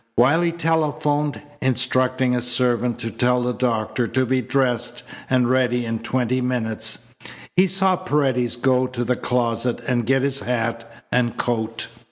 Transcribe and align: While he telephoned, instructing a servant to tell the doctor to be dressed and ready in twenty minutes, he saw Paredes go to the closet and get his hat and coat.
While 0.15 0.41
he 0.41 0.51
telephoned, 0.51 1.41
instructing 1.61 2.35
a 2.35 2.41
servant 2.41 2.97
to 3.01 3.11
tell 3.11 3.43
the 3.43 3.53
doctor 3.53 4.07
to 4.07 4.25
be 4.25 4.41
dressed 4.41 5.03
and 5.29 5.47
ready 5.47 5.85
in 5.85 5.99
twenty 5.99 6.41
minutes, 6.41 7.13
he 7.55 7.67
saw 7.67 7.97
Paredes 7.97 8.55
go 8.55 8.87
to 8.87 9.03
the 9.03 9.15
closet 9.15 9.79
and 9.87 10.07
get 10.07 10.23
his 10.23 10.39
hat 10.39 10.91
and 11.11 11.37
coat. 11.37 11.85